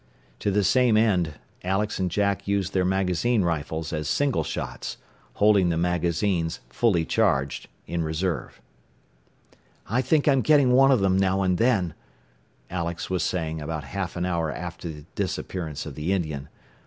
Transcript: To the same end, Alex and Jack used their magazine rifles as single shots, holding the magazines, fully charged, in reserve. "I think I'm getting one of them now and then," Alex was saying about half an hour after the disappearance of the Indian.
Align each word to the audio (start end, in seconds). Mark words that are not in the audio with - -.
To 0.39 0.49
the 0.49 0.63
same 0.63 0.97
end, 0.97 1.35
Alex 1.63 1.99
and 1.99 2.09
Jack 2.09 2.47
used 2.47 2.73
their 2.73 2.83
magazine 2.83 3.43
rifles 3.43 3.93
as 3.93 4.07
single 4.07 4.43
shots, 4.43 4.97
holding 5.35 5.69
the 5.69 5.77
magazines, 5.77 6.59
fully 6.71 7.05
charged, 7.05 7.67
in 7.85 8.01
reserve. 8.03 8.59
"I 9.87 10.01
think 10.01 10.27
I'm 10.27 10.41
getting 10.41 10.71
one 10.71 10.89
of 10.89 11.01
them 11.01 11.15
now 11.19 11.43
and 11.43 11.59
then," 11.59 11.93
Alex 12.71 13.11
was 13.11 13.21
saying 13.21 13.61
about 13.61 13.83
half 13.83 14.15
an 14.15 14.25
hour 14.25 14.51
after 14.51 14.89
the 14.89 15.05
disappearance 15.13 15.85
of 15.85 15.93
the 15.93 16.13
Indian. 16.13 16.49